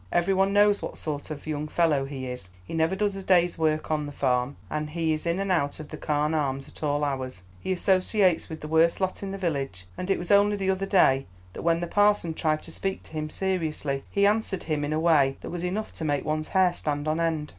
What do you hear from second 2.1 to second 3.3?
is; he never does a